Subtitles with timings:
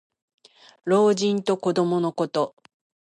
[0.85, 2.55] 老人と子どものこと。